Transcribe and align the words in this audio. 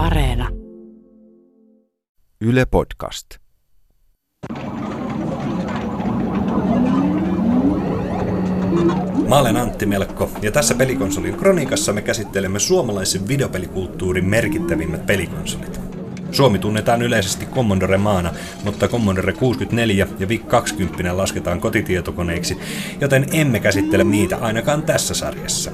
Areena. 0.00 0.48
Yle 2.40 2.66
Podcast. 2.66 3.26
Mä 9.28 9.38
olen 9.38 9.56
Antti 9.56 9.86
Melkko 9.86 10.30
ja 10.42 10.52
tässä 10.52 10.74
pelikonsolin 10.74 11.36
kronikassa 11.36 11.92
me 11.92 12.02
käsittelemme 12.02 12.58
suomalaisen 12.58 13.28
videopelikulttuurin 13.28 14.24
merkittävimmät 14.24 15.06
pelikonsolit. 15.06 15.80
Suomi 16.32 16.58
tunnetaan 16.58 17.02
yleisesti 17.02 17.46
Commodore-maana, 17.46 18.34
mutta 18.64 18.88
Commodore 18.88 19.32
64 19.32 20.06
ja 20.18 20.28
VIC 20.28 20.46
20 20.46 21.16
lasketaan 21.16 21.60
kotitietokoneiksi, 21.60 22.58
joten 23.00 23.26
emme 23.32 23.60
käsittele 23.60 24.04
niitä 24.04 24.36
ainakaan 24.36 24.82
tässä 24.82 25.14
sarjassa. 25.14 25.70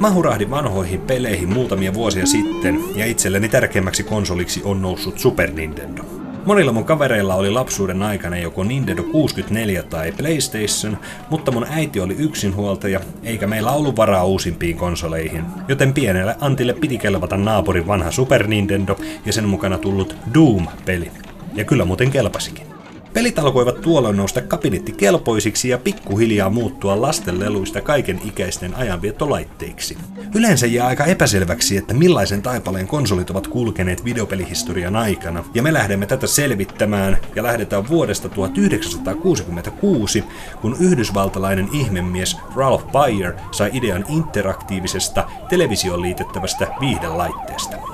Mä 0.00 0.10
hurahdin 0.10 0.50
vanhoihin 0.50 1.00
peleihin 1.00 1.48
muutamia 1.48 1.94
vuosia 1.94 2.26
sitten, 2.26 2.80
ja 2.94 3.06
itselleni 3.06 3.48
tärkeimmäksi 3.48 4.02
konsoliksi 4.02 4.62
on 4.64 4.82
noussut 4.82 5.18
Super 5.18 5.50
Nintendo. 5.50 6.02
Monilla 6.46 6.72
mun 6.72 6.84
kavereilla 6.84 7.34
oli 7.34 7.50
lapsuuden 7.50 8.02
aikana 8.02 8.36
joko 8.38 8.64
Nintendo 8.64 9.02
64 9.02 9.82
tai 9.82 10.12
PlayStation, 10.12 10.98
mutta 11.30 11.52
mun 11.52 11.66
äiti 11.70 12.00
oli 12.00 12.14
yksinhuoltaja, 12.18 13.00
eikä 13.22 13.46
meillä 13.46 13.72
ollut 13.72 13.96
varaa 13.96 14.24
uusimpiin 14.24 14.76
konsoleihin. 14.76 15.44
Joten 15.68 15.92
pienelle 15.92 16.36
Antille 16.40 16.72
piti 16.74 16.98
kelvata 16.98 17.36
naapurin 17.36 17.86
vanha 17.86 18.10
Super 18.10 18.46
Nintendo 18.46 18.96
ja 19.26 19.32
sen 19.32 19.48
mukana 19.48 19.78
tullut 19.78 20.16
Doom-peli. 20.34 21.10
Ja 21.54 21.64
kyllä 21.64 21.84
muuten 21.84 22.10
kelpasikin. 22.10 22.79
Pelit 23.12 23.38
alkoivat 23.38 23.80
tuolloin 23.80 24.16
nousta 24.16 24.40
kabinettikelpoisiksi 24.40 25.68
ja 25.68 25.78
pikkuhiljaa 25.78 26.50
muuttua 26.50 27.00
lastenleluista 27.00 27.80
kaiken 27.80 28.20
ikäisten 28.24 28.74
ajanviettolaitteiksi. 28.74 29.98
Yleensä 30.34 30.66
jää 30.66 30.86
aika 30.86 31.04
epäselväksi, 31.04 31.76
että 31.76 31.94
millaisen 31.94 32.42
taipaleen 32.42 32.86
konsolit 32.86 33.30
ovat 33.30 33.46
kulkeneet 33.46 34.04
videopelihistorian 34.04 34.96
aikana, 34.96 35.44
ja 35.54 35.62
me 35.62 35.72
lähdemme 35.72 36.06
tätä 36.06 36.26
selvittämään 36.26 37.18
ja 37.36 37.42
lähdetään 37.42 37.88
vuodesta 37.88 38.28
1966, 38.28 40.24
kun 40.60 40.76
yhdysvaltalainen 40.80 41.68
ihmemies 41.72 42.36
Ralph 42.56 42.92
Baer 42.92 43.32
sai 43.50 43.70
idean 43.72 44.04
interaktiivisesta 44.08 45.24
televisioon 45.48 46.02
liitettävästä 46.02 46.66
viihdelaitteesta. 46.80 47.89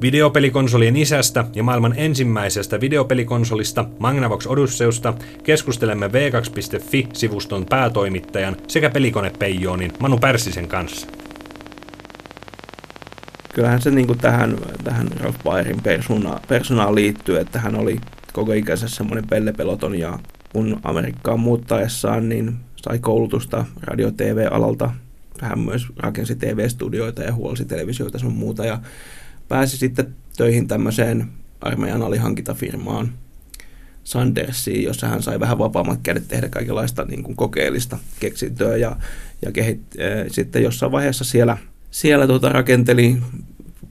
Videopelikonsolien 0.00 0.96
isästä 0.96 1.44
ja 1.54 1.62
maailman 1.62 1.94
ensimmäisestä 1.96 2.80
videopelikonsolista 2.80 3.84
Magnavox 3.98 4.46
Odysseusta 4.46 5.14
keskustelemme 5.42 6.06
v2.fi-sivuston 6.06 7.66
päätoimittajan 7.70 8.56
sekä 8.68 8.90
pelikonepeijoonin 8.90 9.92
Manu 10.00 10.18
Pärssisen 10.18 10.68
kanssa. 10.68 11.06
Kyllähän 13.54 13.82
se 13.82 13.90
niin 13.90 14.18
tähän, 14.18 14.58
tähän 14.84 15.08
Ralph 15.20 15.42
Baerin 15.44 15.82
persona, 15.82 16.40
personaan 16.48 16.94
liittyy, 16.94 17.38
että 17.38 17.60
hän 17.60 17.74
oli 17.74 18.00
koko 18.32 18.52
ikänsä 18.52 18.88
semmoinen 18.88 19.26
pellepeloton 19.30 19.98
ja 19.98 20.18
kun 20.52 20.80
Amerikkaan 20.84 21.40
muuttaessaan 21.40 22.28
niin 22.28 22.56
sai 22.76 22.98
koulutusta 22.98 23.64
radio-tv-alalta. 23.82 24.90
Hän 25.40 25.58
myös 25.58 25.86
rakensi 25.96 26.36
TV-studioita 26.36 27.22
ja 27.22 27.34
huolsi 27.34 27.64
televisioita 27.64 28.18
sun 28.18 28.32
muuta 28.32 28.64
ja 28.64 28.80
pääsi 29.48 29.76
sitten 29.76 30.14
töihin 30.36 30.68
tämmöiseen 30.68 31.28
armeijan 31.60 32.02
alihankintafirmaan 32.02 33.12
Sandersiin, 34.04 34.84
jossa 34.84 35.08
hän 35.08 35.22
sai 35.22 35.40
vähän 35.40 35.58
vapaammat 35.58 36.00
kädet 36.02 36.28
tehdä 36.28 36.48
kaikenlaista 36.48 37.04
niin 37.04 37.22
kuin 37.22 37.36
kokeellista 37.36 37.98
keksintöä 38.20 38.76
ja, 38.76 38.96
ja 39.42 39.52
kehit, 39.52 39.80
äh, 40.00 40.26
sitten 40.30 40.62
jossain 40.62 40.92
vaiheessa 40.92 41.24
siellä, 41.24 41.58
siellä 41.90 42.26
tuota 42.26 42.48
rakenteli 42.48 43.16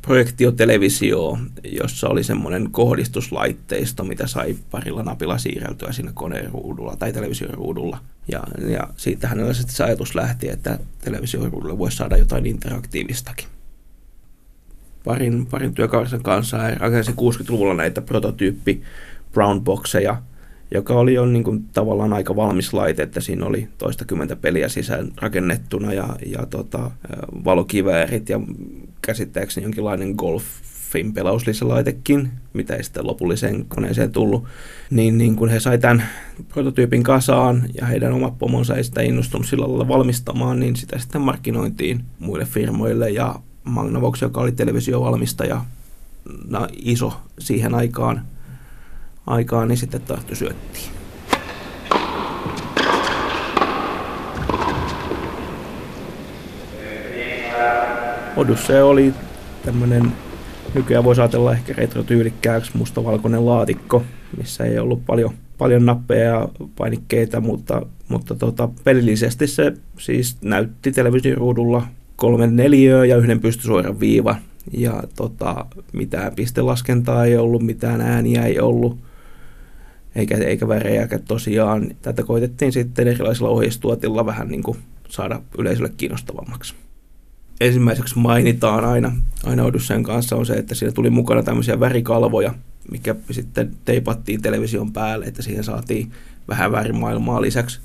projektiotelevisio, 0.02 1.38
jossa 1.64 2.10
oli 2.10 2.24
semmoinen 2.24 2.72
kohdistuslaitteisto, 2.72 4.04
mitä 4.04 4.28
sai 4.28 4.56
parilla 4.72 5.04
napilla 5.04 5.38
siirreltyä 5.38 5.92
siinä 5.92 6.12
koneen 6.14 6.52
ruudulla 6.52 6.96
tai 6.96 7.14
televisioruudulla. 7.14 7.98
Ja, 8.32 8.44
ja 8.70 8.88
siitä 8.98 9.28
hänellä 9.28 9.54
sitten 9.54 9.76
se 9.76 9.84
ajatus 9.84 10.16
lähti, 10.16 10.50
että 10.50 10.80
televisioruudulle 11.02 11.78
voisi 11.78 11.98
saada 11.98 12.18
jotain 12.18 12.46
interaktiivistakin 12.46 13.48
parin, 15.06 15.46
parin 15.46 15.74
työkaverisen 15.74 16.24
kanssa 16.24 16.58
ja 16.58 16.76
rakensi 16.76 17.12
60-luvulla 17.12 17.74
näitä 17.74 18.02
prototyyppi 18.02 18.82
brown 19.34 19.62
boxeja, 19.62 20.22
joka 20.72 20.94
oli 20.94 21.14
jo 21.14 21.26
niin 21.26 21.44
kuin 21.44 21.66
tavallaan 21.74 22.14
aika 22.14 22.36
valmis 22.36 22.74
laite, 22.74 23.04
että 23.04 23.22
siinä 23.22 23.46
oli 23.46 23.68
toistakymmentä 23.78 24.36
peliä 24.36 24.70
sisään 24.70 25.12
rakennettuna 25.22 25.94
ja, 25.94 26.16
ja 26.26 26.46
tota, 26.46 26.92
valokiväärit 27.46 28.30
ja 28.30 28.40
käsittääkseni 29.02 29.66
jonkinlainen 29.66 30.14
golfin 30.18 31.14
pelauslisälaitekin, 31.14 32.32
mitä 32.54 32.76
ei 32.76 32.84
sitten 32.84 33.08
lopulliseen 33.08 33.66
koneeseen 33.66 34.12
tullut, 34.12 34.46
niin, 34.90 35.18
niin 35.18 35.36
kun 35.36 35.50
he 35.50 35.60
sai 35.60 35.78
tämän 35.78 36.04
prototyypin 36.50 37.04
kasaan 37.04 37.64
ja 37.82 37.86
heidän 37.86 38.14
oma 38.14 38.32
pomonsa 38.32 38.76
ei 38.76 38.84
sitä 38.84 39.02
innostunut 39.02 39.48
sillä 39.48 39.68
lailla 39.68 39.88
valmistamaan, 39.88 40.60
niin 40.60 40.76
sitä 40.76 41.00
sitten 41.00 41.22
markkinointiin 41.22 42.04
muille 42.20 42.46
firmoille 42.46 43.10
ja 43.10 43.36
Magnavox, 43.66 44.22
joka 44.22 44.42
oli 44.42 44.52
televisiovalmistaja, 44.52 45.66
no, 46.48 46.68
iso 46.72 47.22
siihen 47.40 47.76
aikaan, 47.76 48.26
aikaan 49.28 49.68
niin 49.68 49.78
sitten 49.78 50.02
tahto 50.02 50.36
syöttiin. 50.36 50.96
Odyssey 58.36 58.82
oli 58.82 59.14
tämmöinen, 59.66 60.14
nykyään 60.74 61.04
voisi 61.04 61.22
ajatella 61.22 61.54
ehkä 61.54 61.74
retrotyylikkääksi 61.74 62.72
mustavalkoinen 62.78 63.46
laatikko, 63.46 64.04
missä 64.38 64.64
ei 64.64 64.80
ollut 64.80 65.06
paljon, 65.06 65.34
paljon 65.58 65.86
nappeja 65.86 66.24
ja 66.24 66.50
painikkeita, 66.78 67.42
mutta, 67.42 67.82
mutta 68.08 68.36
tota, 68.36 68.70
pelillisesti 68.84 69.48
se 69.48 69.74
siis 69.98 70.38
näytti 70.42 70.92
televisioruudulla 70.92 71.88
kolme 72.16 72.48
neliöä 72.48 73.06
ja 73.06 73.18
yhden 73.18 73.40
pystysuoran 73.40 74.00
viiva. 74.00 74.36
Ja 74.74 75.04
tota, 75.16 75.66
mitään 75.94 76.36
pistelaskentaa 76.36 77.26
ei 77.26 77.38
ollut, 77.38 77.62
mitään 77.62 78.02
ääniä 78.02 78.46
ei 78.46 78.60
ollut, 78.60 78.98
eikä, 80.16 80.38
eikä 80.38 80.68
värejäkään 80.68 81.24
tosiaan. 81.28 81.96
Tätä 82.02 82.24
koitettiin 82.24 82.72
sitten 82.72 83.08
erilaisilla 83.08 83.50
ohjeistuotilla 83.50 84.26
vähän 84.26 84.48
niin 84.48 84.64
kuin 84.64 84.78
saada 85.10 85.42
yleisölle 85.58 85.92
kiinnostavammaksi. 85.98 86.74
Ensimmäiseksi 87.62 88.20
mainitaan 88.20 88.86
aina, 88.86 89.12
aina 89.44 89.64
Odysseyn 89.64 90.04
kanssa 90.04 90.36
on 90.36 90.46
se, 90.46 90.54
että 90.54 90.76
siinä 90.76 90.92
tuli 90.92 91.10
mukana 91.10 91.44
tämmöisiä 91.44 91.80
värikalvoja, 91.80 92.54
mikä 92.92 93.16
sitten 93.32 93.72
teipattiin 93.86 94.42
television 94.42 94.94
päälle, 94.94 95.26
että 95.26 95.42
siihen 95.42 95.64
saatiin 95.64 96.12
vähän 96.48 96.72
värimaailmaa 96.72 97.42
lisäksi 97.42 97.80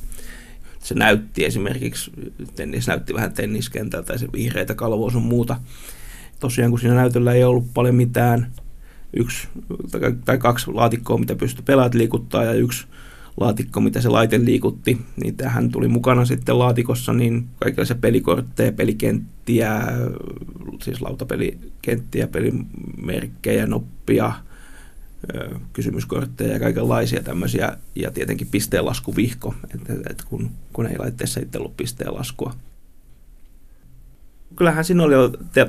se 0.83 0.95
näytti 0.95 1.45
esimerkiksi, 1.45 2.11
tennis 2.55 2.87
näytti 2.87 3.15
vähän 3.15 3.33
tenniskentältä 3.33 4.13
ja 4.13 4.19
se 4.19 4.27
vihreitä 4.33 4.75
kalvoa 4.75 5.11
sun 5.11 5.23
muuta. 5.23 5.57
Tosiaan 6.41 6.71
kun 6.71 6.81
siinä 6.81 6.95
näytöllä 6.95 7.33
ei 7.33 7.45
ollut 7.45 7.75
paljon 7.75 7.95
mitään, 7.95 8.53
yksi 9.17 9.49
tai 10.25 10.39
kaksi 10.39 10.71
laatikkoa, 10.71 11.19
mitä 11.19 11.35
pystyi 11.35 11.65
pelaat 11.65 11.95
liikuttaa 11.95 12.45
ja 12.45 12.53
yksi 12.53 12.87
laatikko, 13.37 13.81
mitä 13.81 14.01
se 14.01 14.09
laite 14.09 14.45
liikutti, 14.45 14.99
niin 15.23 15.37
tähän 15.37 15.71
tuli 15.71 15.89
mukana 15.89 16.25
sitten 16.25 16.59
laatikossa 16.59 17.13
niin 17.13 17.47
kaikenlaisia 17.61 17.97
pelikortteja, 18.01 18.73
pelikenttiä, 18.73 19.83
siis 20.83 21.01
lautapelikenttiä, 21.01 22.27
pelimerkkejä, 22.27 23.67
noppia, 23.67 24.33
kysymyskortteja 25.73 26.53
ja 26.53 26.61
kaikenlaisia 26.61 27.23
tämmöisiä, 27.23 27.77
ja 27.95 28.11
tietenkin 28.11 28.47
pisteenlaskuvihko, 28.51 29.55
että, 29.75 29.93
että 30.11 30.25
kun, 30.29 30.51
kun 30.73 30.87
ei 30.87 30.99
laitteessa 30.99 31.41
itse 31.41 31.59
ollut 31.59 31.77
pisteenlaskua. 31.77 32.55
Kyllähän 34.57 34.85
siinä 34.85 35.03
oli 35.03 35.15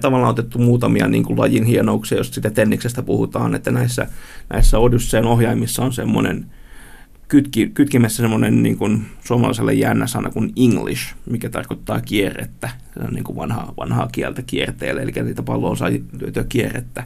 tavallaan 0.01 0.31
otettu 0.31 0.59
muutamia 0.59 1.07
niin 1.07 1.23
kuin 1.23 1.39
lajin 1.39 1.63
hienouksia, 1.63 2.17
jos 2.17 2.33
sitä 2.33 2.49
Tenniksestä 2.49 3.03
puhutaan, 3.03 3.55
että 3.55 3.71
näissä, 3.71 4.07
näissä 4.49 4.79
Odysseen 4.79 5.25
ohjaimissa 5.25 5.83
on 5.83 5.93
semmoinen 5.93 6.45
kytki, 7.27 7.71
kytkimessä 7.73 8.23
semmoinen 8.23 8.63
niin 8.63 8.77
kuin 8.77 9.05
suomalaiselle 9.23 9.73
jännä 9.73 10.07
sana 10.07 10.29
kuin 10.29 10.53
English, 10.55 11.15
mikä 11.29 11.49
tarkoittaa 11.49 12.01
kierrettä. 12.01 12.69
Se 12.93 12.99
on 12.99 13.13
niin 13.13 13.23
kuin 13.23 13.35
vanhaa, 13.35 13.73
vanhaa 13.77 14.09
kieltä 14.11 14.41
kierteelle, 14.41 15.01
eli 15.01 15.11
niitä 15.11 15.43
palloa 15.43 15.75
saa 15.75 15.89
löytyä 16.21 16.43
kierrettä. 16.49 17.03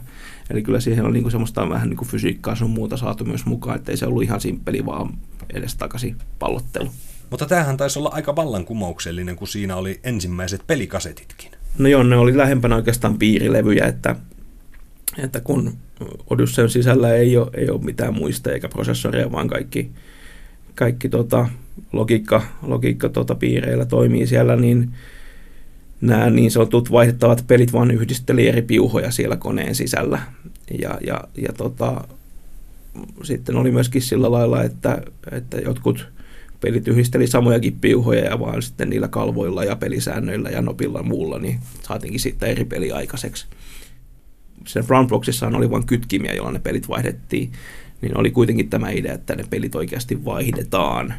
Eli 0.50 0.62
kyllä 0.62 0.80
siihen 0.80 1.04
on 1.04 1.12
niin 1.12 1.30
semmoista 1.30 1.68
vähän 1.68 1.88
niin 1.88 1.96
kuin 1.96 2.08
fysiikkaa 2.08 2.54
sun 2.54 2.70
muuta 2.70 2.96
saatu 2.96 3.24
myös 3.24 3.46
mukaan, 3.46 3.76
että 3.76 3.92
ei 3.92 3.96
se 3.96 4.06
ollut 4.06 4.22
ihan 4.22 4.40
simppeli, 4.40 4.86
vaan 4.86 5.18
edestakaisin 5.54 6.16
pallottelu. 6.38 6.90
Mutta 7.30 7.46
tämähän 7.46 7.76
taisi 7.76 7.98
olla 7.98 8.10
aika 8.12 8.36
vallankumouksellinen, 8.36 9.36
kun 9.36 9.48
siinä 9.48 9.76
oli 9.76 10.00
ensimmäiset 10.04 10.62
pelikasetitkin. 10.66 11.50
No 11.78 11.88
joo, 11.88 12.02
ne 12.02 12.16
oli 12.16 12.36
lähempänä 12.36 12.76
oikeastaan 12.76 13.18
piirilevyjä, 13.18 13.84
että, 13.84 14.16
että 15.18 15.40
kun 15.40 15.76
Odysseyn 16.30 16.70
sisällä 16.70 17.14
ei 17.14 17.36
ole, 17.36 17.50
ei 17.54 17.70
ole 17.70 17.82
mitään 17.82 18.14
muista 18.14 18.52
eikä 18.52 18.68
prosessoria, 18.68 19.32
vaan 19.32 19.48
kaikki, 19.48 19.90
kaikki 20.74 21.08
tota, 21.08 21.48
logiikka, 21.92 22.42
logiikka 22.62 23.08
tota, 23.08 23.34
piireillä 23.34 23.84
toimii 23.84 24.26
siellä, 24.26 24.56
niin 24.56 24.92
nämä 26.00 26.30
niin 26.30 26.50
sanotut 26.50 26.92
vaihdettavat 26.92 27.44
pelit 27.46 27.72
vaan 27.72 27.90
yhdisteli 27.90 28.48
eri 28.48 28.62
piuhoja 28.62 29.10
siellä 29.10 29.36
koneen 29.36 29.74
sisällä. 29.74 30.18
Ja, 30.80 30.98
ja, 31.06 31.20
ja 31.36 31.52
tota, 31.52 32.04
sitten 33.22 33.56
oli 33.56 33.70
myöskin 33.70 34.02
sillä 34.02 34.30
lailla, 34.30 34.62
että, 34.62 35.02
että 35.30 35.56
jotkut 35.56 36.08
pelit 36.60 36.88
yhdisteli 36.88 37.26
samojakin 37.26 37.80
piuhoja 37.80 38.24
ja 38.24 38.40
vaan 38.40 38.62
sitten 38.62 38.90
niillä 38.90 39.08
kalvoilla 39.08 39.64
ja 39.64 39.76
pelisäännöillä 39.76 40.48
ja 40.48 40.62
nopilla 40.62 41.02
muulla, 41.02 41.38
niin 41.38 41.58
saatiinkin 41.82 42.20
sitten 42.20 42.50
eri 42.50 42.64
peli 42.64 42.92
aikaiseksi. 42.92 43.46
Sen 44.66 44.84
Frontboxissahan 44.84 45.56
oli 45.56 45.70
vain 45.70 45.86
kytkimiä, 45.86 46.34
joilla 46.34 46.52
ne 46.52 46.58
pelit 46.58 46.88
vaihdettiin, 46.88 47.52
niin 48.02 48.18
oli 48.18 48.30
kuitenkin 48.30 48.70
tämä 48.70 48.90
idea, 48.90 49.14
että 49.14 49.36
ne 49.36 49.44
pelit 49.50 49.74
oikeasti 49.74 50.24
vaihdetaan. 50.24 51.14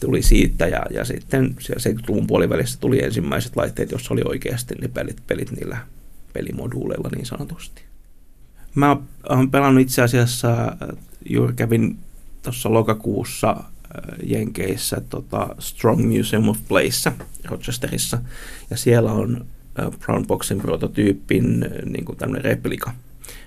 Tuli 0.00 0.22
siitä 0.22 0.66
ja, 0.66 0.82
ja 0.90 1.04
sitten 1.04 1.56
siellä 1.60 2.00
70-luvun 2.00 2.26
puolivälissä 2.26 2.80
tuli 2.80 3.04
ensimmäiset 3.04 3.56
laitteet, 3.56 3.90
joissa 3.90 4.14
oli 4.14 4.22
oikeasti 4.24 4.74
ne 4.74 4.88
pelit, 4.88 5.22
pelit 5.26 5.50
niillä 5.50 5.78
pelimoduuleilla 6.32 7.08
niin 7.14 7.26
sanotusti. 7.26 7.82
Mä 8.74 8.96
oon 9.28 9.50
pelannut 9.50 9.82
itse 9.82 10.02
asiassa, 10.02 10.76
juuri 11.28 11.52
kävin 11.54 11.98
tuossa 12.42 12.72
lokakuussa 12.72 13.56
Jenkeissä 14.22 15.02
tota 15.10 15.54
Strong 15.58 16.16
Museum 16.16 16.48
of 16.48 16.58
Place 16.68 17.12
Rochesterissa, 17.44 18.18
ja 18.70 18.76
siellä 18.76 19.12
on 19.12 19.46
Brown 19.98 20.26
Boxin 20.26 20.60
prototyyppin 20.60 21.66
niin 21.84 22.16
tämmöinen 22.18 22.44
replika, 22.44 22.92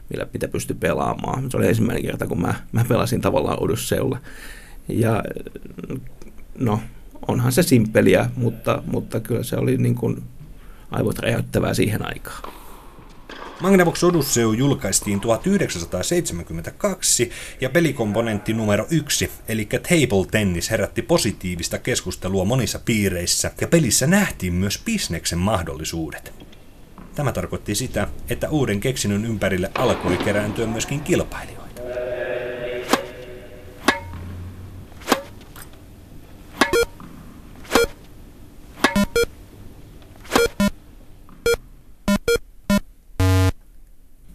millä 0.09 0.27
mitä 0.33 0.47
pystyi 0.47 0.75
pelaamaan. 0.79 1.51
Se 1.51 1.57
oli 1.57 1.67
ensimmäinen 1.67 2.03
kerta, 2.03 2.27
kun 2.27 2.41
mä, 2.41 2.53
mä 2.71 2.85
pelasin 2.87 3.21
tavallaan 3.21 3.63
Odysseulla. 3.63 4.19
Ja 4.87 5.23
no, 6.59 6.79
onhan 7.27 7.51
se 7.51 7.63
simpeliä, 7.63 8.29
mutta, 8.35 8.83
mutta 8.85 9.19
kyllä 9.19 9.43
se 9.43 9.55
oli 9.55 9.77
niin 9.77 9.95
kuin 9.95 10.23
aivot 10.91 11.19
räjäyttävää 11.19 11.73
siihen 11.73 12.07
aikaan. 12.07 12.53
Magnavox 13.59 14.03
Odysseu 14.03 14.53
julkaistiin 14.53 15.19
1972 15.19 17.31
ja 17.61 17.69
pelikomponentti 17.69 18.53
numero 18.53 18.87
yksi, 18.89 19.31
eli 19.47 19.65
Table 19.65 20.27
Tennis, 20.31 20.71
herätti 20.71 21.01
positiivista 21.01 21.77
keskustelua 21.77 22.45
monissa 22.45 22.79
piireissä 22.85 23.51
ja 23.61 23.67
pelissä 23.67 24.07
nähtiin 24.07 24.53
myös 24.53 24.81
bisneksen 24.85 25.39
mahdollisuudet. 25.39 26.33
Tämä 27.15 27.31
tarkoitti 27.31 27.75
sitä, 27.75 28.07
että 28.29 28.49
uuden 28.49 28.79
keksinnön 28.79 29.25
ympärille 29.25 29.71
alkoi 29.75 30.17
kerääntyä 30.17 30.67
myöskin 30.67 31.01
kilpailijoita. 31.01 31.62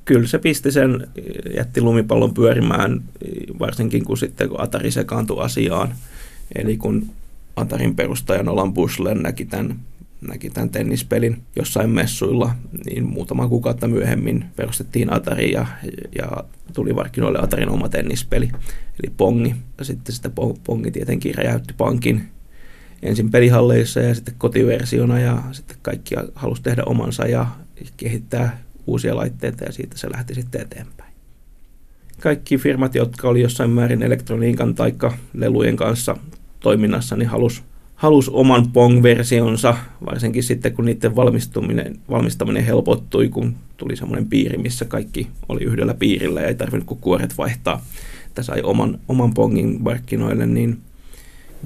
Kyllä 0.08 0.26
se 0.26 0.38
pisti 0.38 0.72
sen, 0.72 1.06
jätti 1.56 1.80
lumipallon 1.80 2.34
pyörimään, 2.34 3.02
varsinkin 3.58 4.04
kun 4.04 4.18
sitten 4.18 4.48
kun 4.48 4.60
Atari 4.60 4.90
sekaantui 4.90 5.44
asiaan. 5.44 5.94
Eli 6.54 6.76
kun 6.76 7.06
Atarin 7.56 7.96
perustaja 7.96 8.42
Nolan 8.42 8.74
Bushle 8.74 9.14
näki 9.14 9.44
tämän, 9.44 9.76
näki 10.20 10.50
tämän 10.50 10.70
tennispelin 10.70 11.42
jossain 11.56 11.90
messuilla, 11.90 12.54
niin 12.86 13.04
muutama 13.04 13.48
kuukautta 13.48 13.88
myöhemmin 13.88 14.44
perustettiin 14.56 15.12
Atari 15.12 15.52
ja, 15.52 15.66
ja 16.18 16.44
tuli 16.72 16.92
markkinoille 16.92 17.38
Atarin 17.42 17.70
oma 17.70 17.88
tennispeli, 17.88 18.50
eli 19.02 19.12
Pongi. 19.16 19.54
Ja 19.78 19.84
sitten 19.84 20.14
sitä 20.14 20.30
Pongi 20.64 20.90
tietenkin 20.90 21.34
räjäytti 21.34 21.74
pankin 21.78 22.28
ensin 23.02 23.30
pelihalleissa 23.30 24.00
ja 24.00 24.14
sitten 24.14 24.34
kotiversiona 24.38 25.20
ja 25.20 25.42
sitten 25.52 25.76
kaikki 25.82 26.14
halusi 26.34 26.62
tehdä 26.62 26.82
omansa 26.86 27.26
ja 27.26 27.46
kehittää 27.96 28.67
uusia 28.88 29.16
laitteita 29.16 29.64
ja 29.64 29.72
siitä 29.72 29.98
se 29.98 30.10
lähti 30.12 30.34
sitten 30.34 30.60
eteenpäin. 30.60 31.12
Kaikki 32.20 32.58
firmat, 32.58 32.94
jotka 32.94 33.28
oli 33.28 33.40
jossain 33.40 33.70
määrin 33.70 34.02
elektroniikan 34.02 34.74
tai 34.74 34.94
lelujen 35.34 35.76
kanssa 35.76 36.16
toiminnassa, 36.60 37.16
niin 37.16 37.28
halusi 37.28 37.62
halus 37.98 38.28
oman 38.28 38.68
Pong-versionsa, 38.72 39.76
varsinkin 40.06 40.42
sitten 40.42 40.72
kun 40.72 40.84
niiden 40.84 41.16
valmistuminen, 41.16 41.98
valmistaminen 42.10 42.64
helpottui, 42.64 43.28
kun 43.28 43.56
tuli 43.76 43.96
semmoinen 43.96 44.26
piiri, 44.26 44.58
missä 44.58 44.84
kaikki 44.84 45.28
oli 45.48 45.64
yhdellä 45.64 45.94
piirillä 45.94 46.40
ja 46.40 46.48
ei 46.48 46.54
tarvinnut 46.54 46.86
kuin 46.86 47.00
kuoret 47.00 47.38
vaihtaa, 47.38 47.84
että 48.26 48.42
sai 48.42 48.62
oman, 48.62 48.98
oman 49.08 49.34
Pongin 49.34 49.82
markkinoille, 49.82 50.46
niin 50.46 50.78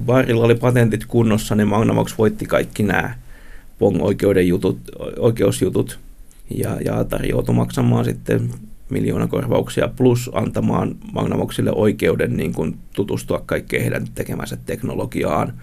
Barilla 0.05 0.45
oli 0.45 0.55
patentit 0.55 1.05
kunnossa, 1.05 1.55
niin 1.55 1.67
Magnavox 1.67 2.17
voitti 2.17 2.45
kaikki 2.45 2.83
nämä 2.83 3.15
Pong-oikeuden 3.79 4.47
jutut, 4.47 4.77
oikeusjutut 5.19 5.99
ja, 6.53 6.77
ja 6.85 7.05
joutui 7.29 7.55
maksamaan 7.55 8.05
sitten 8.05 8.49
miljoonakorvauksia 8.89 9.87
plus 9.87 10.31
antamaan 10.33 10.95
Magnavoxille 11.13 11.71
oikeuden 11.75 12.37
niin 12.37 12.53
kuin 12.53 12.77
tutustua 12.95 13.43
kaikkeen 13.45 13.81
heidän 13.81 14.07
tekemänsä 14.15 14.57
teknologiaan 14.65 15.53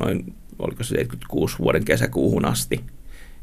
noin, 0.00 0.34
oliko 0.58 0.82
se 0.82 0.88
76 0.88 1.58
vuoden 1.58 1.84
kesäkuuhun 1.84 2.44
asti. 2.44 2.80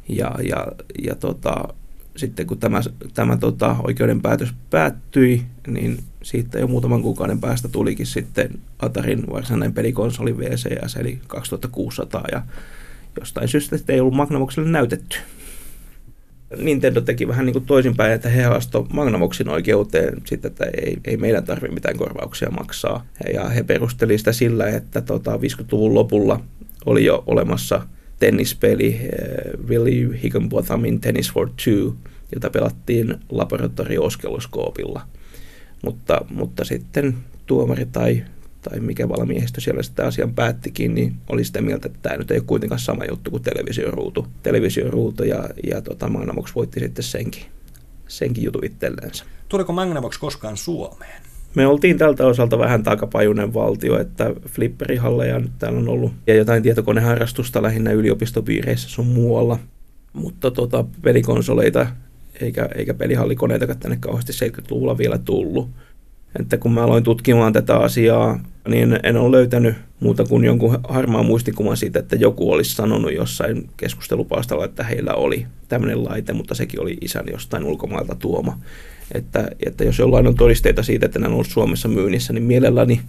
Ja, 0.10 0.36
ja, 0.50 0.68
ja 1.04 1.16
tota, 1.16 1.74
sitten 2.16 2.48
kun 2.48 2.58
tämä, 2.58 2.82
tämä 3.14 3.38
tota, 3.38 3.76
oikeuden 3.84 4.22
päätös 4.22 4.54
päättyi, 4.70 5.46
niin 5.68 6.00
siitä 6.24 6.60
jo 6.60 6.68
muutaman 6.68 7.02
kuukauden 7.02 7.42
päästä 7.42 7.68
tulikin 7.68 8.06
sitten 8.06 8.50
Atarin 8.80 9.24
varsinainen 9.32 9.74
pelikonsoli 9.74 10.38
VCS, 10.38 10.96
eli 10.96 11.20
2600, 11.28 12.26
ja 12.32 12.42
jostain 13.20 13.48
syystä 13.48 13.78
ei 13.88 14.00
ollut 14.00 14.14
Magnavoxille 14.14 14.70
näytetty. 14.70 15.18
Nintendo 16.58 17.02
teki 17.02 17.28
vähän 17.28 17.46
niin 17.46 17.54
kuin 17.54 17.66
toisinpäin, 17.66 18.14
että 18.14 18.30
he 18.30 18.44
haasto 18.44 18.88
Magnavoxin 18.94 19.50
oikeuteen 19.50 20.22
sitten, 20.26 20.52
että 20.52 20.66
ei, 20.66 20.98
ei 21.06 21.18
meidän 21.18 21.44
tarvitse 21.44 21.74
mitään 21.74 21.98
korvauksia 21.98 22.52
maksaa. 22.52 23.06
Ja 23.34 23.50
he 23.50 23.64
perusteli 23.64 24.18
sitä 24.18 24.34
sillä, 24.34 24.68
että 24.68 25.02
tota, 25.02 25.36
50-luvun 25.36 25.94
lopulla 25.94 26.40
oli 26.86 27.06
jo 27.06 27.24
olemassa 27.28 27.82
tennispeli 28.20 29.00
äh, 29.02 29.68
Willie 29.68 30.22
Higginbothamin 30.24 31.02
Tennis 31.02 31.34
for 31.34 31.50
Two, 31.66 31.96
jota 32.34 32.50
pelattiin 32.50 33.16
laboratoriooskeloskoopilla. 33.30 35.02
Mutta, 35.82 36.26
mutta 36.30 36.64
sitten 36.64 37.16
tuomari 37.46 37.86
tai 37.86 38.24
tai 38.70 38.80
mikä 38.80 39.10
valmiehistö 39.10 39.62
siellä 39.62 39.84
sitten 39.84 40.06
asian 40.06 40.34
päättikin, 40.34 40.96
niin 40.96 41.16
oli 41.30 41.44
sitä 41.44 41.62
mieltä, 41.62 41.88
että 41.88 42.00
tämä 42.02 42.18
nyt 42.18 42.32
ei 42.32 42.38
ole 42.38 42.46
kuitenkaan 42.48 42.80
sama 42.80 43.06
juttu 43.10 43.32
kuin 43.32 43.44
televisioruutu. 43.44 44.28
Televisioruutu 44.44 45.24
ja, 45.24 45.50
ja 45.64 45.82
tota, 45.82 46.10
Magnavox 46.10 46.56
voitti 46.56 46.80
sitten 46.80 47.04
senkin, 47.04 47.44
senkin 48.08 48.44
jutun 48.44 48.66
itselleensä. 48.66 49.26
Tuliko 49.50 49.74
Magnavox 49.74 50.18
koskaan 50.18 50.58
Suomeen? 50.58 51.22
Me 51.56 51.68
oltiin 51.68 51.98
tältä 51.98 52.28
osalta 52.28 52.60
vähän 52.60 52.84
takapajunen 52.84 53.54
valtio, 53.54 54.00
että 54.00 54.34
flipperihalleja 54.48 55.40
nyt 55.40 55.52
täällä 55.60 55.80
on 55.80 55.90
ollut 55.90 56.14
ja 56.28 56.36
jotain 56.36 56.64
tietokoneharrastusta 56.64 57.62
lähinnä 57.62 57.92
yliopistopiireissä 57.92 58.90
sun 58.90 59.08
muualla. 59.08 59.60
Mutta 60.14 60.52
tota, 60.52 60.86
pelikonsoleita 61.02 61.88
eikä, 62.42 62.70
eikä 62.76 62.94
pelihallikoneita 62.94 63.76
tänne 63.76 63.98
kauheasti 64.00 64.34
70-luvulla 64.34 64.98
vielä 64.98 65.18
tullut. 65.18 65.70
Että 66.40 66.58
kun 66.58 66.72
mä 66.72 66.84
aloin 66.84 67.04
tutkimaan 67.04 67.54
tätä 67.54 67.78
asiaa 67.78 68.40
niin 68.68 69.00
en 69.04 69.18
ole 69.18 69.32
löytänyt 69.32 69.76
muuta 70.00 70.24
kuin 70.24 70.46
jonkun 70.46 70.80
harmaan 70.90 71.26
muistikuvan 71.26 71.78
siitä, 71.78 72.00
että 72.00 72.16
joku 72.16 72.52
olisi 72.52 72.76
sanonut 72.76 73.14
jossain 73.14 73.70
keskustelupalstalla, 73.78 74.66
että 74.66 74.84
heillä 74.84 75.14
oli 75.14 75.46
tämmöinen 75.68 76.04
laite, 76.04 76.34
mutta 76.34 76.56
sekin 76.56 76.82
oli 76.82 76.98
isän 77.02 77.26
jostain 77.32 77.64
ulkomailta 77.64 78.16
tuoma. 78.16 78.60
Että, 79.12 79.48
että 79.66 79.84
jos 79.84 80.00
jollain 80.00 80.28
on 80.28 80.36
todisteita 80.36 80.84
siitä, 80.84 81.06
että 81.06 81.20
nämä 81.20 81.28
on 81.28 81.34
ollut 81.34 81.48
Suomessa 81.48 81.88
myynnissä, 81.88 82.34
niin 82.34 82.44
mielelläni, 82.44 83.02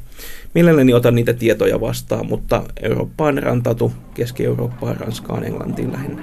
mielelläni 0.54 0.94
otan 0.94 1.14
niitä 1.14 1.32
tietoja 1.32 1.80
vastaan, 1.80 2.26
mutta 2.26 2.62
Eurooppaan 2.82 3.42
rantautu, 3.42 3.92
Keski-Eurooppaan, 4.14 4.96
Ranskaan, 4.96 5.44
Englantiin 5.44 5.92
lähinnä. 5.92 6.22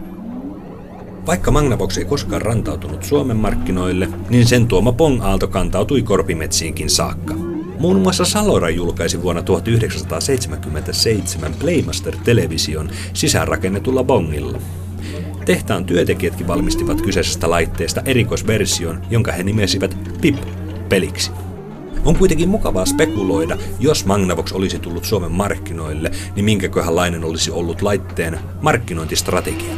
Vaikka 1.25 1.51
Magnavox 1.51 1.97
ei 1.97 2.05
koskaan 2.05 2.41
rantautunut 2.41 3.03
Suomen 3.03 3.37
markkinoille, 3.37 4.07
niin 4.29 4.47
sen 4.47 4.67
tuoma 4.67 4.91
Pong-aalto 4.91 5.47
kantautui 5.47 6.01
korpimetsiinkin 6.01 6.89
saakka. 6.89 7.52
Muun 7.79 7.99
muassa 7.99 8.25
Salora 8.25 8.69
julkaisi 8.69 9.21
vuonna 9.21 9.41
1977 9.41 11.53
Playmaster-television 11.53 12.89
sisäänrakennetulla 13.13 14.03
bongilla. 14.03 14.57
Tehtaan 15.45 15.85
työntekijätkin 15.85 16.47
valmistivat 16.47 17.01
kyseisestä 17.01 17.49
laitteesta 17.49 18.01
erikoisversion, 18.05 19.01
jonka 19.09 19.31
he 19.31 19.43
nimesivät 19.43 19.97
PIP-peliksi. 20.21 21.31
On 22.05 22.15
kuitenkin 22.15 22.49
mukavaa 22.49 22.85
spekuloida, 22.85 23.57
jos 23.79 24.05
Magnavox 24.05 24.51
olisi 24.51 24.79
tullut 24.79 25.05
Suomen 25.05 25.31
markkinoille, 25.31 26.11
niin 26.35 26.45
minkäköhänlainen 26.45 27.23
olisi 27.23 27.51
ollut 27.51 27.81
laitteen 27.81 28.39
markkinointistrategia. 28.61 29.75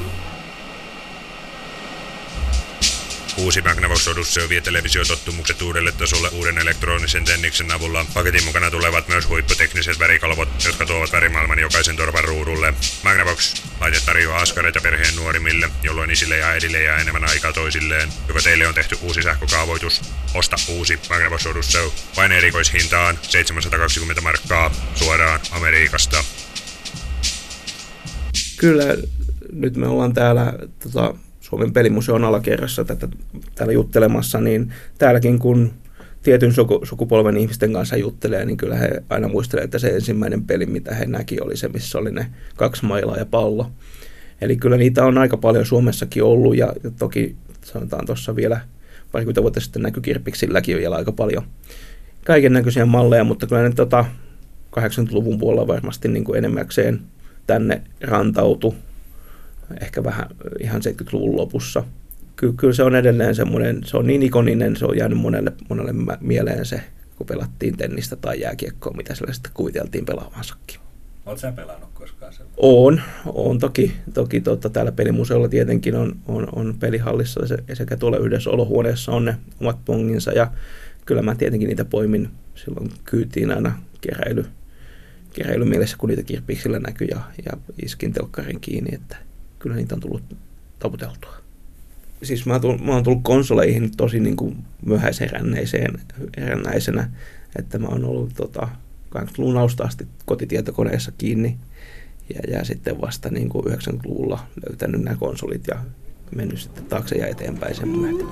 Uusi 3.38 3.62
Magnavox 3.62 4.08
Odyssey 4.08 4.50
vie 4.50 4.62
televisiotottumukset 4.62 5.62
uudelle 5.62 5.92
tasolle 5.92 6.30
uuden 6.30 6.58
elektronisen 6.58 7.24
tenniksen 7.24 7.72
avulla. 7.72 8.06
Paketin 8.14 8.44
mukana 8.44 8.72
tulevat 8.72 9.08
myös 9.08 9.28
huipputekniset 9.30 10.00
värikalvot, 10.00 10.50
jotka 10.66 10.86
tuovat 10.86 11.12
värimaailman 11.12 11.60
jokaisen 11.60 11.96
torpan 11.96 12.24
ruudulle. 12.24 12.74
Magnavox 13.04 13.54
laite 13.80 13.98
tarjoaa 14.06 14.42
askareita 14.42 14.80
perheen 14.82 15.16
nuorimmille, 15.16 15.70
jolloin 15.84 16.12
isille 16.12 16.38
ja 16.38 16.48
äidille 16.48 16.82
jää 16.82 16.98
enemmän 16.98 17.30
aikaa 17.30 17.54
toisilleen. 17.54 18.10
Joko 18.28 18.42
teille 18.42 18.68
on 18.68 18.74
tehty 18.74 18.98
uusi 19.02 19.22
sähkökaavoitus, 19.22 20.02
osta 20.34 20.56
uusi 20.70 21.00
Magnavox 21.10 21.46
Odyssey 21.46 21.92
vain 22.18 22.32
erikoishintaan 22.32 23.20
720 23.22 24.22
markkaa 24.22 24.72
suoraan 24.96 25.40
Amerikasta. 25.52 26.24
Kyllä 28.58 28.84
nyt 29.54 29.76
me 29.76 29.88
ollaan 29.88 30.14
täällä 30.14 30.54
tota, 30.84 31.14
Suomen 31.56 31.74
pelimuseon 31.74 32.24
alakerrassa 32.24 32.86
tätä, 32.86 33.08
täällä 33.56 33.74
juttelemassa, 33.74 34.42
niin 34.42 34.74
täälläkin 34.98 35.40
kun 35.40 35.72
tietyn 36.24 36.54
sukupolven 36.84 37.38
ihmisten 37.38 37.74
kanssa 37.74 37.98
juttelee, 37.98 38.46
niin 38.46 38.58
kyllä 38.58 38.76
he 38.76 39.04
aina 39.10 39.28
muistelee, 39.28 39.64
että 39.64 39.80
se 39.80 39.88
ensimmäinen 39.88 40.44
peli, 40.44 40.66
mitä 40.66 40.96
he 40.96 41.06
näki, 41.06 41.42
oli 41.42 41.58
se, 41.58 41.68
missä 41.68 41.98
oli 41.98 42.12
ne 42.12 42.28
kaksi 42.56 42.86
mailaa 42.86 43.18
ja 43.18 43.26
pallo. 43.26 43.72
Eli 44.42 44.56
kyllä 44.56 44.78
niitä 44.78 45.06
on 45.06 45.18
aika 45.18 45.38
paljon 45.38 45.66
Suomessakin 45.66 46.24
ollut 46.24 46.58
ja, 46.58 46.74
ja 46.84 46.92
toki 47.00 47.36
sanotaan 47.64 48.06
tuossa 48.06 48.36
vielä 48.36 48.62
parikymmentä 49.12 49.42
vuotta 49.42 49.60
sitten 49.60 49.82
näkykirpiksilläkin 49.82 50.78
vielä 50.78 50.96
aika 50.96 51.12
paljon 51.12 51.44
kaiken 52.26 52.54
näköisiä 52.54 52.86
malleja, 52.86 53.24
mutta 53.24 53.48
kyllä 53.48 53.64
ne 53.64 53.72
tota, 53.72 54.06
80-luvun 54.80 55.38
puolella 55.38 55.68
varmasti 55.68 56.08
niin 56.08 56.24
kuin 56.24 56.38
enemmäkseen 56.38 57.00
tänne 57.48 57.82
rantautu 58.02 58.76
ehkä 59.82 60.04
vähän 60.04 60.26
ihan 60.60 60.82
70-luvun 60.82 61.38
lopussa. 61.38 61.84
Ky- 62.36 62.54
kyllä 62.54 62.74
se 62.74 62.84
on 62.84 62.96
edelleen 62.96 63.36
semmoinen, 63.36 63.82
se 63.86 63.98
on 63.98 64.08
niin 64.08 64.24
ikoninen, 64.24 64.76
se 64.76 64.86
on 64.86 64.98
jäänyt 64.98 65.18
monelle, 65.18 65.52
monelle 65.70 65.94
mieleen 66.20 66.66
se, 66.66 66.82
kun 67.18 67.28
pelattiin 67.28 67.78
tennistä 67.78 68.16
tai 68.16 68.42
jääkiekkoa, 68.42 68.94
mitä 68.94 69.16
sillä 69.16 69.34
sitten 69.34 69.52
kuviteltiin 69.54 70.06
pelaavansakin. 70.06 70.80
Oletko 71.26 71.42
sä 71.42 71.52
pelannut 71.52 71.90
koskaan 71.94 72.34
sen? 72.34 72.46
On, 72.58 73.02
on 73.26 73.60
toki. 73.60 73.94
toki 74.14 74.42
totta, 74.42 74.70
täällä 74.70 74.92
pelimuseolla 74.92 75.50
tietenkin 75.50 75.96
on, 75.96 76.16
on, 76.28 76.48
on 76.56 76.76
pelihallissa 76.80 77.42
sekä 77.74 77.98
tuolla 77.98 78.18
yhdessä 78.18 78.50
olohuoneessa 78.50 79.12
on 79.12 79.26
ne 79.26 79.38
omat 79.62 79.78
ponginsa 79.86 80.32
ja 80.32 80.52
kyllä 81.06 81.22
mä 81.22 81.36
tietenkin 81.36 81.68
niitä 81.68 81.86
poimin 81.86 82.30
silloin 82.56 82.92
kyytiin 83.04 83.52
aina 83.52 83.80
keräily, 84.02 84.46
keräilymielessä, 85.34 85.98
kun 85.98 86.10
niitä 86.10 86.24
kirpiksillä 86.24 86.80
näkyi 86.80 87.08
ja, 87.12 87.22
ja 87.46 87.58
iskin 87.84 88.14
telkkarin 88.14 88.60
kiinni, 88.60 88.96
että 88.96 89.18
kyllä 89.66 89.78
niitä 89.78 89.96
on 89.96 90.02
tullut 90.02 90.24
taputeltua. 90.80 91.36
Siis 92.24 92.46
mä 92.46 92.60
tullut, 92.60 92.86
mä 92.86 92.92
oon 92.92 93.04
tullut 93.04 93.24
konsoleihin 93.24 93.98
tosi 93.98 94.20
niin 94.20 94.36
kuin 94.36 94.58
myöhäiserännäisenä, 94.86 97.10
että 97.56 97.80
mä 97.80 97.88
oon 97.88 98.06
ollut 98.06 98.34
tota, 98.36 98.68
80-luvun 99.18 99.58
alusta 99.58 99.84
asti 99.84 100.08
kotitietokoneessa 100.26 101.12
kiinni 101.18 101.58
ja, 102.34 102.58
ja 102.58 102.64
sitten 102.64 103.02
vasta 103.02 103.30
niin 103.30 103.50
kuin 103.50 103.66
90-luvulla 103.66 104.48
löytänyt 104.66 105.02
nämä 105.02 105.18
konsolit 105.18 105.68
ja 105.68 105.76
mennyt 106.36 106.60
sitten 106.60 106.86
taakse 106.86 107.16
ja 107.16 107.28
eteenpäin 107.28 107.76
sen 107.76 107.88
myötä. 107.88 108.26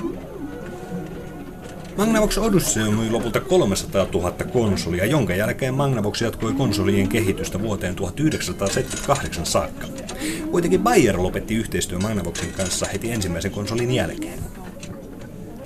Magnavox 1.98 2.38
Odyssey 2.38 2.92
myi 2.92 3.10
lopulta 3.10 3.40
300 3.40 4.08
000 4.14 4.32
konsolia, 4.32 5.06
jonka 5.06 5.36
jälkeen 5.36 5.74
Magnavox 5.74 6.22
jatkoi 6.22 6.54
konsolien 6.54 7.08
kehitystä 7.08 7.62
vuoteen 7.62 7.96
1978 7.96 9.46
saakka. 9.46 9.88
Kuitenkin 10.52 10.82
Bayer 10.82 11.24
lopetti 11.24 11.56
yhteistyö 11.56 12.00
Magnavoxin 12.00 12.54
kanssa 12.58 12.86
heti 12.94 13.12
ensimmäisen 13.12 13.52
konsolin 13.52 13.92
jälkeen. 13.92 14.40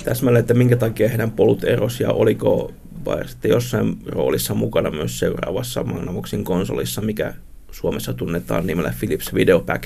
Täsmälleen, 0.04 0.40
että 0.40 0.54
minkä 0.54 0.76
takia 0.76 1.10
heidän 1.10 1.32
polut 1.32 1.64
eros 1.64 2.00
ja 2.00 2.12
oliko 2.12 2.72
Bayer 3.04 3.28
sitten 3.28 3.52
jossain 3.52 3.98
roolissa 4.06 4.54
mukana 4.54 4.92
myös 4.92 5.20
seuraavassa 5.20 5.84
Magnavoxin 5.84 6.44
konsolissa, 6.44 7.02
mikä 7.02 7.34
Suomessa 7.72 8.14
tunnetaan 8.14 8.68
nimellä 8.68 8.94
Philips 9.00 9.34
Videopack. 9.34 9.84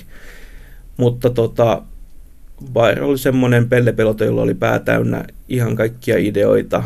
Mutta 0.97 1.29
tota, 1.29 1.83
Bayer 2.73 3.03
oli 3.03 3.17
semmoinen 3.17 3.69
pellepelote, 3.69 4.25
jolla 4.25 4.41
oli 4.41 4.53
pää 4.53 4.79
täynnä 4.79 5.25
ihan 5.49 5.75
kaikkia 5.75 6.17
ideoita. 6.17 6.83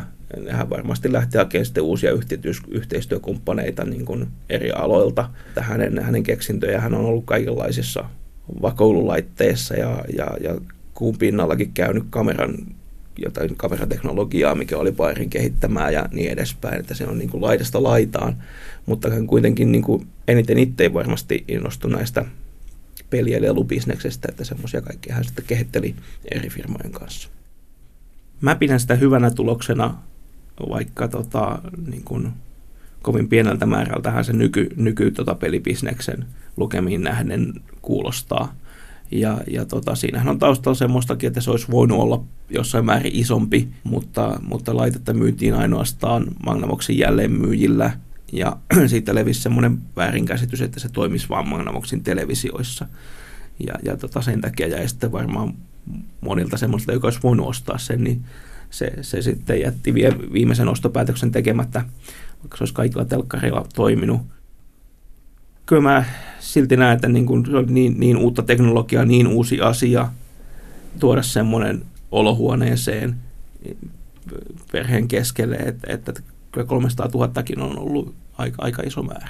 Hän 0.49 0.69
varmasti 0.69 1.11
lähti 1.11 1.37
hakemaan 1.37 1.65
sitten 1.65 1.83
uusia 1.83 2.11
yhteistyökumppaneita 2.67 3.85
niin 3.85 4.05
kuin 4.05 4.27
eri 4.49 4.71
aloilta. 4.71 5.29
Hänen, 5.59 6.03
hänen 6.03 6.23
keksintöjä 6.23 6.81
hän 6.81 6.93
on 6.93 7.05
ollut 7.05 7.25
kaikenlaisissa 7.25 8.05
vakoilulaitteissa 8.61 9.73
ja, 9.75 10.05
ja, 10.17 10.27
ja 10.41 10.55
kuun 10.93 11.17
pinnallakin 11.17 11.71
käynyt 11.73 12.03
kameran 12.09 12.55
jotain 13.17 13.55
kamerateknologiaa, 13.57 14.55
mikä 14.55 14.77
oli 14.77 14.91
Bayerin 14.91 15.29
kehittämää 15.29 15.89
ja 15.89 16.05
niin 16.11 16.31
edespäin, 16.31 16.79
että 16.79 16.93
se 16.93 17.07
on 17.07 17.17
niin 17.17 17.29
kuin 17.29 17.41
laidasta 17.41 17.83
laitaan, 17.83 18.35
mutta 18.85 19.09
hän 19.09 19.27
kuitenkin 19.27 19.71
niin 19.71 19.83
kuin 19.83 20.07
eniten 20.27 20.57
itse 20.57 20.93
varmasti 20.93 21.43
innostui 21.47 21.91
näistä 21.91 22.25
pelielelubisneksestä, 23.09 24.27
että 24.29 24.43
semmoisia 24.43 24.81
kaikkia 24.81 25.15
hän 25.15 25.23
sitten 25.23 25.45
kehitteli 25.47 25.95
eri 26.31 26.49
firmojen 26.49 26.91
kanssa. 26.91 27.29
Mä 28.41 28.55
pidän 28.55 28.79
sitä 28.79 28.95
hyvänä 28.95 29.31
tuloksena, 29.31 29.97
vaikka 30.69 31.07
tota, 31.07 31.59
niin 31.87 32.03
kuin 32.03 32.33
kovin 33.01 33.27
pieneltä 33.27 33.65
määrältähän 33.65 34.25
se 34.25 34.33
nyky, 34.33 34.69
nyky 34.75 35.11
tota 35.11 35.35
pelibisneksen 35.35 36.25
lukemiin 36.57 37.01
nähden 37.01 37.53
kuulostaa. 37.81 38.55
Ja, 39.11 39.41
ja 39.47 39.65
tota, 39.65 39.95
siinähän 39.95 40.29
on 40.29 40.39
taustalla 40.39 40.75
semmoistakin, 40.75 41.27
että 41.27 41.41
se 41.41 41.51
olisi 41.51 41.71
voinut 41.71 41.99
olla 41.99 42.23
jossain 42.49 42.85
määrin 42.85 43.15
isompi, 43.15 43.67
mutta, 43.83 44.39
mutta 44.41 44.75
laitetta 44.75 45.13
myytiin 45.13 45.53
ainoastaan 45.53 46.25
Magnavoxin 46.45 46.97
jälleenmyyjillä– 46.97 47.91
ja 48.37 48.57
siitä 48.87 49.15
levisi 49.15 49.41
semmoinen 49.41 49.77
väärinkäsitys, 49.95 50.61
että 50.61 50.79
se 50.79 50.89
toimisi 50.89 51.29
vaan 51.29 51.47
Magnavoxin 51.47 52.03
televisioissa. 52.03 52.87
Ja, 53.67 53.73
ja 53.83 53.97
tota, 53.97 54.21
sen 54.21 54.41
takia 54.41 54.67
jäi 54.67 54.87
sitten 54.87 55.11
varmaan 55.11 55.53
monilta 56.21 56.57
semmoista, 56.57 56.91
joka 56.91 57.07
olisi 57.07 57.19
voinut 57.23 57.47
ostaa 57.47 57.77
sen, 57.77 58.03
niin 58.03 58.25
se, 58.69 58.91
se 59.01 59.21
sitten 59.21 59.61
jätti 59.61 59.93
vie, 59.93 60.11
viimeisen 60.33 60.67
ostopäätöksen 60.67 61.31
tekemättä, 61.31 61.85
vaikka 62.39 62.57
se 62.57 62.61
olisi 62.61 62.73
kaikilla 62.73 63.05
telkkareilla 63.05 63.67
toiminut. 63.75 64.21
Kyllä 65.65 65.81
mä 65.81 66.05
silti 66.39 66.77
näen, 66.77 66.95
että 66.95 67.07
niin 67.07 67.25
kun 67.25 67.45
se 67.45 67.57
oli 67.57 67.71
niin, 67.71 67.99
niin 67.99 68.17
uutta 68.17 68.43
teknologiaa, 68.43 69.05
niin 69.05 69.27
uusi 69.27 69.61
asia, 69.61 70.09
tuoda 70.99 71.21
semmoinen 71.21 71.85
olohuoneeseen 72.11 73.15
perheen 74.71 75.07
keskelle, 75.07 75.55
että, 75.55 75.93
että 75.93 76.13
kyllä 76.51 76.67
300 76.67 77.09
000 77.13 77.31
on 77.57 77.79
ollut 77.79 78.15
aika, 78.37 78.63
aika 78.63 78.81
iso 78.85 79.03
määrä. 79.03 79.27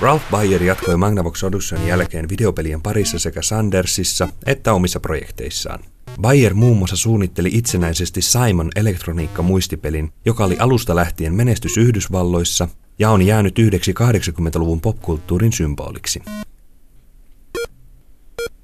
Ralph 0.00 0.30
Bayer 0.30 0.62
jatkoi 0.62 0.96
Magnavox 0.96 1.44
Odysseyn 1.44 1.86
jälkeen 1.86 2.28
videopelien 2.28 2.82
parissa 2.82 3.18
sekä 3.18 3.42
Sandersissa 3.42 4.28
että 4.46 4.72
omissa 4.72 5.00
projekteissaan. 5.00 5.80
Bayer 6.20 6.54
muun 6.54 6.76
muassa 6.76 6.96
suunnitteli 6.96 7.50
itsenäisesti 7.52 8.22
Simon 8.22 8.70
elektroniikka-muistipelin, 8.76 10.12
joka 10.24 10.44
oli 10.44 10.56
alusta 10.58 10.96
lähtien 10.96 11.34
menestys 11.34 11.76
Yhdysvalloissa 11.76 12.68
ja 12.98 13.10
on 13.10 13.22
jäänyt 13.22 13.58
yhdeksi 13.58 13.94
80-luvun 14.00 14.80
popkulttuurin 14.80 15.52
symboliksi. 15.52 16.22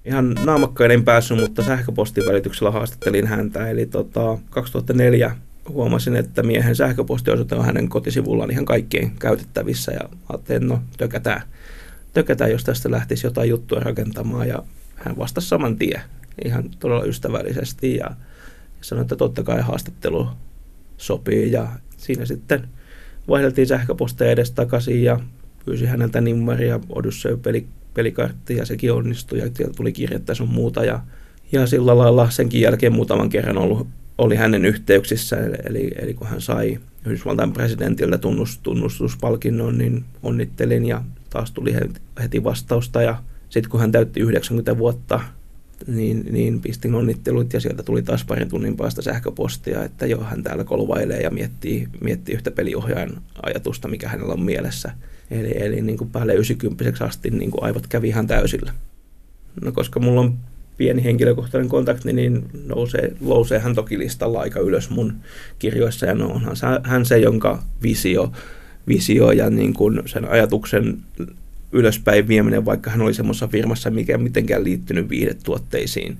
Ihan 0.05 0.35
naamakkain 0.45 0.91
en 0.91 1.05
päässyt, 1.05 1.39
mutta 1.39 1.63
sähköpostin 1.63 2.27
välityksellä 2.27 2.71
haastattelin 2.71 3.27
häntä. 3.27 3.69
Eli 3.69 3.87
tota, 3.87 4.39
2004 4.51 5.37
huomasin, 5.69 6.17
että 6.17 6.43
miehen 6.43 6.77
sähköpostiosoite 6.77 7.55
on 7.55 7.65
hänen 7.65 7.89
kotisivullaan 7.89 8.51
ihan 8.51 8.65
kaikkien 8.65 9.11
käytettävissä 9.11 9.93
ja 9.93 10.01
ajattelin, 10.29 10.69
no 10.69 10.83
tökätään, 10.99 11.43
tökätään, 12.13 12.51
jos 12.51 12.65
tästä 12.65 12.91
lähtisi 12.91 13.27
jotain 13.27 13.51
juttua 13.51 13.81
rakentamaan 13.81 14.49
ja 14.49 14.63
hän 14.95 15.19
vastasi 15.19 15.49
saman 15.49 15.77
tien 15.77 16.01
ihan 16.45 16.71
todella 16.79 17.05
ystävällisesti 17.05 17.97
ja 17.97 18.11
sanoi, 18.81 19.03
että 19.03 19.17
totta 19.17 19.43
kai 19.43 19.61
haastattelu 19.61 20.29
sopii 20.97 21.53
ja 21.53 21.69
siinä 21.97 22.25
sitten 22.25 22.69
vaihdeltiin 23.29 23.67
sähköposteja 23.67 24.31
edes 24.31 24.51
takaisin 24.51 25.03
ja 25.03 25.21
pyysi 25.65 25.87
häneltä 25.87 26.21
nimmaria 26.21 26.81
Odyssey-peli, 26.89 27.67
pelikartti 27.95 28.57
ja 28.57 28.67
sekin 28.67 28.93
onnistui 28.93 29.39
ja 29.39 29.51
tuli 29.77 29.93
kirjettä 29.93 30.35
sun 30.35 30.49
muuta 30.49 30.85
ja, 30.85 31.01
ja 31.53 31.67
sillä 31.67 31.99
lailla 31.99 32.31
senkin 32.31 32.61
jälkeen 32.61 32.93
muutaman 32.93 33.29
kerran 33.29 33.59
ollut 33.59 33.89
oli 34.19 34.37
hänen 34.37 34.65
yhteyksissä, 34.65 35.37
eli, 35.65 35.91
eli 35.97 36.15
kun 36.15 36.27
hän 36.27 36.41
sai 36.41 36.79
Yhdysvaltain 37.07 37.53
presidentiltä 37.53 38.19
tunnust, 38.19 38.61
tunnustuspalkinnon, 38.63 39.79
niin 39.79 40.05
onnittelin 40.23 40.87
ja 40.87 41.03
taas 41.31 41.51
tuli 41.51 41.75
heti 42.23 42.45
vastausta 42.45 43.03
ja 43.03 43.23
sitten 43.49 43.71
kun 43.71 43.81
hän 43.81 43.93
täytti 43.93 44.21
90 44.21 44.79
vuotta, 44.79 45.21
niin, 45.87 46.27
niin 46.31 46.61
pistin 46.61 46.95
onnittelut 46.95 47.53
ja 47.53 47.61
sieltä 47.61 47.83
tuli 47.83 48.03
taas 48.03 48.25
parin 48.25 48.49
tunnin 48.49 48.77
päästä 48.77 49.03
sähköpostia, 49.03 49.85
että 49.85 50.07
joo, 50.07 50.25
hän 50.25 50.43
täällä 50.43 50.65
kolvailee 50.65 51.21
ja 51.21 51.31
miettii, 51.31 51.89
miettii 52.01 52.35
yhtä 52.35 52.51
peliohjaajan 52.51 53.23
ajatusta, 53.43 53.89
mikä 53.89 54.09
hänellä 54.09 54.33
on 54.33 54.43
mielessä. 54.43 54.93
Eli, 55.31 55.53
eli 55.57 55.81
niin 55.81 55.99
kuin 55.99 56.11
päälle 56.11 56.35
90 56.35 57.05
asti 57.05 57.31
niin 57.31 57.51
kuin 57.51 57.65
aivot 57.65 57.87
kävi 57.87 58.09
ihan 58.09 58.27
täysillä. 58.27 58.73
No 59.61 59.73
koska 59.73 60.01
mulla 60.01 60.21
on 60.21 60.39
pieni 60.79 61.05
henkilökohtainen 61.05 61.69
kontakti, 61.69 62.13
niin 62.13 62.45
nousee, 62.67 63.13
nousee 63.21 63.59
hän 63.59 63.75
toki 63.75 63.99
listalla 63.99 64.41
aika 64.41 64.61
ylös 64.61 64.91
mun 64.91 65.15
kirjoissa, 65.59 66.07
ja 66.07 66.15
no 66.15 66.27
onhan 66.27 66.57
hän 66.83 67.07
se, 67.07 67.19
jonka 67.19 67.63
visio, 67.83 68.33
visio 68.89 69.31
ja 69.31 69.51
niin 69.51 69.75
kuin 69.75 70.03
sen 70.07 70.29
ajatuksen 70.29 70.99
ylöspäin 71.73 72.29
vieminen, 72.29 72.65
vaikka 72.65 72.91
hän 72.91 73.01
oli 73.01 73.15
semmoisessa 73.15 73.49
firmassa, 73.49 73.91
mikä 73.91 74.13
ei 74.13 74.19
mitenkään 74.19 74.65
liittynyt 74.65 75.09
viihdetuotteisiin. 75.09 76.19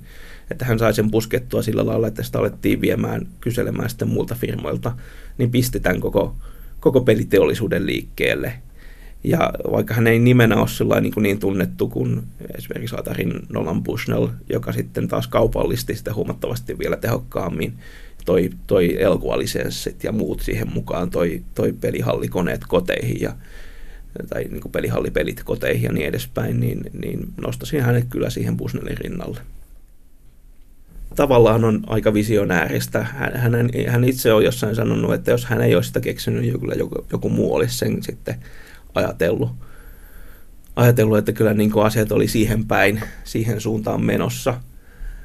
Että 0.51 0.65
hän 0.65 0.79
sai 0.79 0.93
sen 0.93 1.11
puskettua 1.11 1.61
sillä 1.61 1.85
lailla, 1.85 2.07
että 2.07 2.23
sitä 2.23 2.39
alettiin 2.39 2.81
viemään, 2.81 3.27
kyselemään 3.41 3.89
sitten 3.89 4.07
muilta 4.07 4.35
firmoilta, 4.35 4.91
niin 5.37 5.51
pistetään 5.51 5.99
koko, 5.99 6.35
koko 6.79 7.01
peliteollisuuden 7.01 7.85
liikkeelle. 7.85 8.53
Ja 9.23 9.53
vaikka 9.71 9.93
hän 9.93 10.07
ei 10.07 10.19
nimenä 10.19 10.55
ole 10.55 11.01
niin, 11.01 11.13
kuin 11.13 11.23
niin 11.23 11.39
tunnettu 11.39 11.87
kuin 11.87 12.23
esimerkiksi 12.57 12.95
Atarin 12.99 13.33
Nolan 13.49 13.83
Bushnell, 13.83 14.27
joka 14.49 14.71
sitten 14.71 15.07
taas 15.07 15.27
kaupallisti 15.27 15.95
sitä 15.95 16.13
huomattavasti 16.13 16.79
vielä 16.79 16.95
tehokkaammin, 16.95 17.73
toi, 18.25 18.49
toi 18.67 19.01
elokuvalisenssit 19.01 20.03
ja 20.03 20.11
muut 20.11 20.41
siihen 20.41 20.73
mukaan, 20.73 21.09
toi, 21.09 21.41
toi 21.55 21.73
pelihallikoneet 21.73 22.61
koteihin 22.67 23.21
ja 23.21 23.33
tai 24.29 24.43
niin 24.43 24.61
kuin 24.61 24.71
pelihallipelit 24.71 25.43
koteihin 25.43 25.83
ja 25.83 25.91
niin 25.91 26.07
edespäin, 26.07 26.59
niin, 26.59 26.81
niin 27.01 27.27
nostaisin 27.41 27.81
hänet 27.81 28.05
kyllä 28.09 28.29
siihen 28.29 28.57
Busnellin 28.57 28.97
rinnalle. 28.97 29.39
Tavallaan 31.15 31.63
on 31.63 31.83
aika 31.87 32.13
visionääristä. 32.13 33.03
Hän, 33.03 33.35
hän, 33.35 33.69
hän 33.87 34.03
itse 34.03 34.33
on 34.33 34.45
jossain 34.45 34.75
sanonut, 34.75 35.13
että 35.13 35.31
jos 35.31 35.45
hän 35.45 35.61
ei 35.61 35.75
olisi 35.75 35.87
sitä 35.87 35.99
keksinyt, 35.99 36.41
niin 36.41 36.59
kyllä 36.59 36.73
joku, 36.73 37.05
joku 37.11 37.29
muu 37.29 37.55
olisi 37.55 37.77
sen 37.77 38.03
sitten 38.03 38.35
ajatellut. 38.95 39.51
Ajatellut, 40.75 41.17
että 41.17 41.31
kyllä 41.31 41.53
niin 41.53 41.71
kuin 41.71 41.85
asiat 41.85 42.11
oli 42.11 42.27
siihen 42.27 42.65
päin, 42.65 43.01
siihen 43.23 43.61
suuntaan 43.61 44.05
menossa. 44.05 44.61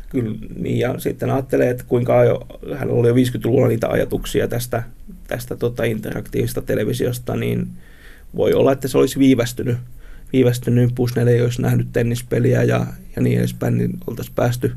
Kyllä, 0.09 0.39
niin 0.57 0.79
ja 0.79 0.99
sitten 0.99 1.31
ajattelee, 1.31 1.71
että 1.71 1.85
kuinka 1.89 2.25
jo, 2.25 2.47
hän 2.75 2.91
oli 2.91 3.09
jo 3.09 3.15
50-luvulla 3.15 3.69
niitä 3.69 3.89
ajatuksia 3.89 4.49
tästä, 4.49 4.83
tästä 5.29 5.57
tota 5.57 5.85
interaktiivista 5.85 6.63
televisiosta, 6.63 7.37
niin– 7.37 7.69
voi 8.37 8.55
olla, 8.55 8.73
että 8.73 8.89
se 8.89 8.99
olisi 8.99 9.19
viivästynyt, 9.19 9.77
viivästynyt 10.33 10.95
Pusnelle 10.95 11.31
ei 11.31 11.43
olisi 11.43 11.63
nähnyt 11.63 11.89
tennispeliä 11.93 12.63
ja, 12.63 12.87
ja 13.17 13.23
niin 13.23 13.39
edespäin, 13.39 13.79
niin 13.79 13.91
oltaisiin 14.07 14.35
päästy, 14.35 14.73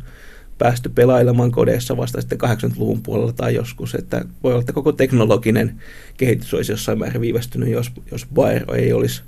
päästy 0.57 0.89
pelailemaan 0.89 1.51
kodeissa 1.51 1.97
vasta 1.97 2.21
sitten 2.21 2.37
80-luvun 2.41 3.01
puolella 3.03 3.33
tai 3.33 3.55
joskus, 3.55 3.95
että 3.95 4.25
voi 4.43 4.51
olla, 4.51 4.61
että 4.61 4.73
koko 4.73 4.91
teknologinen 4.91 5.81
kehitys 6.17 6.53
olisi 6.53 6.71
jossain 6.71 6.99
määrin 6.99 7.21
viivästynyt, 7.21 7.69
jos, 7.69 7.91
jos 8.11 8.27
Bayer 8.33 8.75
ei 8.75 8.93
olisi 8.93 9.21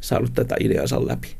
saanut 0.00 0.34
tätä 0.34 0.56
ideansa 0.60 1.06
läpi. 1.06 1.36